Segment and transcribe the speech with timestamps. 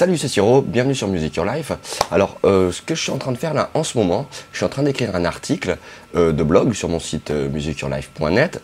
[0.00, 1.72] Salut, c'est Siro, bienvenue sur Music Your Life.
[2.10, 4.56] Alors, euh, ce que je suis en train de faire là en ce moment, je
[4.56, 5.76] suis en train d'écrire un article
[6.14, 8.62] euh, de blog sur mon site euh, musicyourlife.net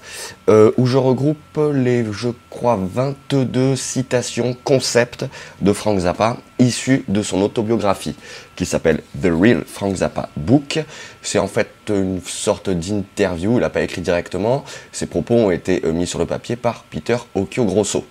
[0.48, 5.26] où je regroupe les, je crois, 22 citations concepts
[5.60, 8.16] de Frank Zappa issues de son autobiographie
[8.54, 10.82] qui s'appelle The Real Frank Zappa Book.
[11.20, 15.82] C'est en fait une sorte d'interview, il n'a pas écrit directement, ses propos ont été
[15.92, 18.06] mis sur le papier par Peter Occhio Grosso.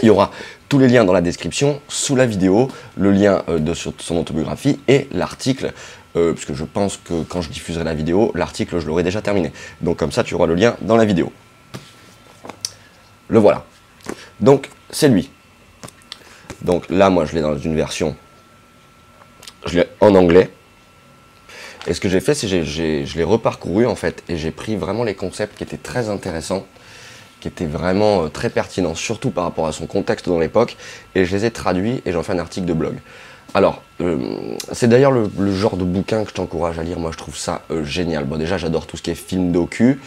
[0.00, 0.30] Il y aura
[0.68, 4.80] tous les liens dans la description, sous la vidéo, le lien euh, de son autobiographie
[4.88, 5.72] et l'article,
[6.16, 9.52] euh, puisque je pense que quand je diffuserai la vidéo, l'article je l'aurai déjà terminé.
[9.80, 11.30] Donc comme ça tu auras le lien dans la vidéo.
[13.28, 13.64] Le voilà.
[14.40, 15.30] Donc c'est lui.
[16.62, 18.16] Donc là moi je l'ai dans une version,
[20.00, 20.50] en anglais.
[21.86, 24.76] Et ce que j'ai fait c'est que je l'ai reparcouru en fait et j'ai pris
[24.76, 26.66] vraiment les concepts qui étaient très intéressants
[27.42, 30.76] qui était vraiment euh, très pertinent, surtout par rapport à son contexte dans l'époque,
[31.16, 32.94] et je les ai traduits et j'en fais un article de blog.
[33.52, 37.18] Alors, euh, c'est d'ailleurs le, genre de bouquin que je t'encourage à lire, moi je
[37.18, 38.24] trouve ça euh, génial.
[38.24, 40.00] Bon déjà j'adore tout ce qui est film docu,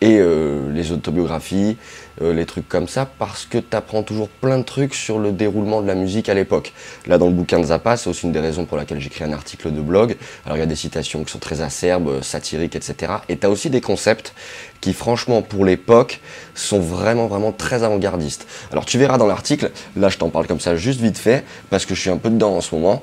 [0.00, 1.76] et euh, les autobiographies,
[2.22, 5.32] euh, les trucs comme ça, parce que tu apprends toujours plein de trucs sur le
[5.32, 6.72] déroulement de la musique à l'époque.
[7.06, 9.32] Là, dans le bouquin de Zappa, c'est aussi une des raisons pour laquelle j'écris un
[9.32, 10.16] article de blog.
[10.44, 13.12] Alors, il y a des citations qui sont très acerbes, satiriques, etc.
[13.28, 14.34] Et tu as aussi des concepts
[14.80, 16.20] qui, franchement, pour l'époque,
[16.54, 18.46] sont vraiment, vraiment très avant-gardistes.
[18.70, 21.86] Alors, tu verras dans l'article, là, je t'en parle comme ça juste vite fait, parce
[21.86, 23.02] que je suis un peu dedans en ce moment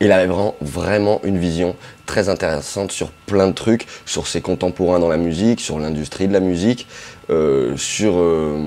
[0.00, 4.98] il avait vraiment, vraiment une vision très intéressante sur plein de trucs, sur ses contemporains
[4.98, 6.86] dans la musique, sur l'industrie de la musique,
[7.28, 8.58] euh, sur, euh,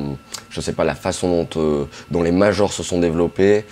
[0.51, 3.65] je sais pas, la façon dont, euh, les majors se sont développés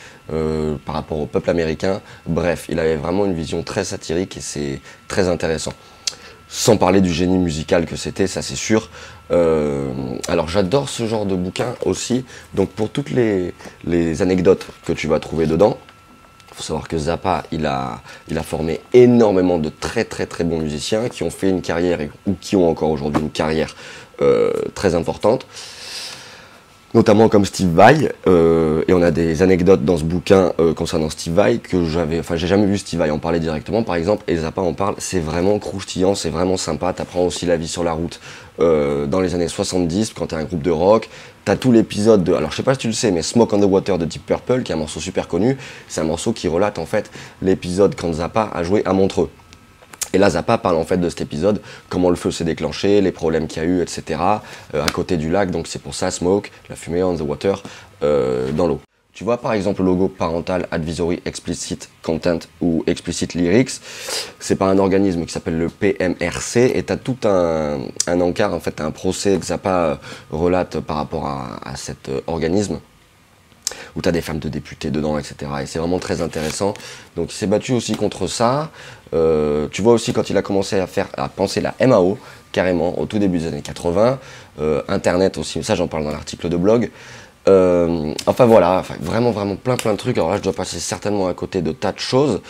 [0.85, 1.99] par rapport au peuple américain.
[2.25, 5.73] Bref, il avait vraiment une vision très satirique et c'est très intéressant.
[6.47, 8.89] Sans parler du génie musical que c'était, ça c'est sûr.
[9.29, 12.23] alors j'adore ce genre de bouquin aussi.
[12.53, 15.77] Donc pour toutes les anecdotes que tu vas trouver dedans,
[16.51, 18.01] il faut savoir que Zappa, il a,
[18.43, 22.55] formé énormément de très très très bons musiciens qui ont fait une carrière ou qui
[22.55, 23.75] ont encore aujourd'hui une carrière
[24.21, 25.47] euh, très importante
[26.93, 31.09] notamment comme Steve Vai, euh, et on a des anecdotes dans ce bouquin euh, concernant
[31.09, 34.23] Steve Vai que j'avais, enfin j'ai jamais vu Steve Vai en parler directement par exemple,
[34.27, 37.83] et Zappa en parle, c'est vraiment croustillant, c'est vraiment sympa, t'apprends aussi la vie sur
[37.83, 38.19] la route
[38.59, 41.09] euh, dans les années 70 quand t'es un groupe de rock,
[41.45, 43.59] t'as tout l'épisode de, alors je sais pas si tu le sais, mais Smoke on
[43.59, 45.57] the Water de Deep Purple, qui est un morceau super connu,
[45.87, 47.09] c'est un morceau qui relate en fait
[47.41, 49.29] l'épisode quand Zappa a joué à Montreux.
[50.13, 53.11] Et là, Zappa parle en fait de cet épisode, comment le feu s'est déclenché, les
[53.11, 54.19] problèmes qu'il y a eu, etc.
[54.73, 57.63] Euh, à côté du lac, donc c'est pour ça Smoke, la fumée on the water,
[58.03, 58.81] euh, dans l'eau.
[59.13, 63.81] Tu vois par exemple le logo Parental Advisory Explicit Content ou Explicit Lyrics,
[64.39, 68.53] c'est par un organisme qui s'appelle le PMRC et tu as tout un, un, encart,
[68.53, 69.99] en fait un procès que Zappa
[70.31, 72.79] relate par rapport à, cet euh, organisme
[73.95, 75.35] où tu as des femmes de députés dedans, etc.
[75.61, 76.73] Et c'est vraiment très intéressant.
[77.15, 78.71] Donc il s'est battu aussi contre ça.
[79.13, 82.17] Euh, tu vois aussi quand il a commencé à faire, à penser la MAO,
[82.51, 84.19] carrément, au tout début des années 80.
[84.59, 86.89] Euh, Internet aussi, ça j'en parle dans l'article de blog.
[87.47, 90.17] Euh, enfin voilà, vraiment vraiment plein plein de trucs.
[90.17, 92.41] Alors là je dois passer certainement à côté de tas de choses.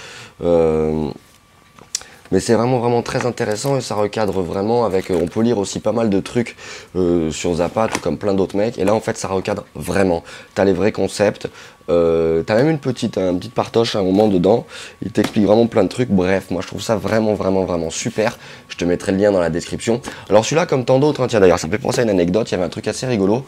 [2.31, 5.11] Mais c'est vraiment vraiment très intéressant et ça recadre vraiment avec.
[5.11, 6.55] Euh, on peut lire aussi pas mal de trucs
[6.95, 8.77] euh, sur Zappa, tout comme plein d'autres mecs.
[8.77, 10.23] Et là en fait ça recadre vraiment.
[10.55, 11.49] T'as les vrais concepts.
[11.89, 13.19] Euh, t'as même une petite,
[13.53, 14.65] partoche à un moment dedans.
[15.01, 16.09] Il t'explique vraiment plein de trucs.
[16.09, 18.37] Bref, moi je trouve ça vraiment vraiment vraiment super.
[18.69, 20.01] Je te mettrai le lien dans la description.
[20.29, 22.49] Alors celui-là comme tant d'autres, hein, tiens d'ailleurs ça me fait penser à une anecdote.
[22.49, 23.45] Il y avait un truc assez rigolo.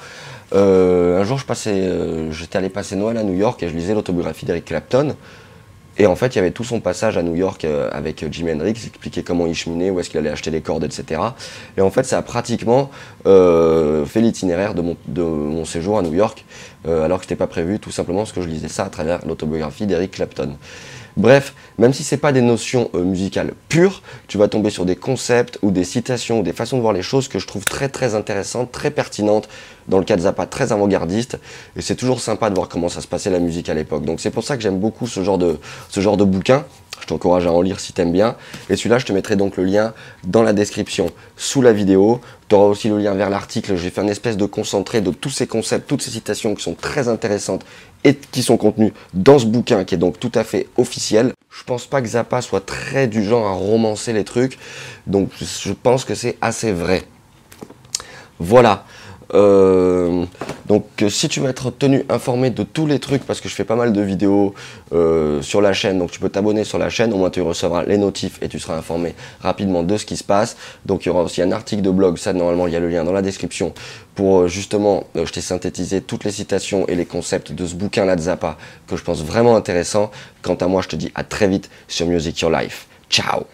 [0.51, 1.39] un jour
[2.31, 5.15] j'étais allé passer Noël à New York et je lisais l'autobiographie d'Eric Clapton.
[5.97, 8.51] Et en fait, il y avait tout son passage à New York euh, avec Jimi
[8.51, 11.21] Hendrix, expliquait comment il cheminait, où est-ce qu'il allait acheter les cordes, etc.
[11.77, 12.89] Et en fait, ça a pratiquement
[13.27, 14.81] euh, fait l'itinéraire de
[15.21, 16.45] mon, séjour à New York,
[16.87, 19.25] euh, alors que c'était pas prévu, tout simplement parce que je lisais ça à travers
[19.25, 20.57] l'autobiographie d'Eric Clapton.
[21.15, 24.95] Bref, même si c'est pas des notions euh, musicales pures, tu vas tomber sur des
[24.95, 27.89] concepts ou des citations ou des façons de voir les choses que je trouve très
[27.89, 29.47] très intéressantes, très pertinentes,
[29.87, 31.37] dans le cas de Zappa, très avant-gardiste.
[31.75, 34.05] Et c'est toujours sympa de voir comment ça se passait la musique à l'époque.
[34.05, 36.65] Donc c'est pour ça que j'aime beaucoup ce genre de, ce genre de bouquin.
[37.03, 38.37] Je t'encourage à en lire si t'aimes bien.
[38.69, 42.21] Et celui-là, je te mettrai donc le lien dans la description sous la vidéo.
[42.47, 43.75] Tu auras aussi le lien vers l'article.
[43.75, 46.75] J'ai fait un espèce de concentré de tous ces concepts, toutes ces citations qui sont
[46.75, 47.65] très intéressantes
[48.05, 51.33] et qui sont contenues dans ce bouquin qui est donc tout à fait officiel.
[51.49, 54.57] Je pense pas que Zappa soit très du genre à romancer les trucs.
[55.05, 57.03] Donc je pense que c'est assez vrai.
[58.39, 58.85] Voilà.
[59.33, 60.25] Euh,
[60.73, 63.63] donc si tu veux être tenu informé de tous les trucs, parce que je fais
[63.63, 64.55] pas mal de vidéos
[65.41, 67.99] sur la chaîne, donc tu peux t'abonner sur la chaîne, au moins tu recevras les
[67.99, 70.57] notifs et tu seras informé rapidement de ce qui se passe.
[70.87, 72.89] Donc il y aura aussi un article de blog, ça normalement il y a le
[72.89, 73.71] lien dans la description,
[74.15, 78.15] pour justement, je t'ai synthétisé toutes les citations et les concepts de ce bouquin là
[78.15, 80.09] de Zappa, que je pense vraiment intéressant.
[80.41, 82.87] Quant à moi, je te dis à très vite sur Music Your Life.
[83.11, 83.45] Ciao